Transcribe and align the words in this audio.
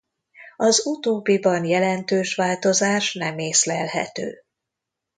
Az 0.55 0.85
utóbbiban 0.85 1.65
jelentős 1.65 2.35
változás 2.35 3.13
nem 3.13 3.37
észlelhető. 3.37 4.43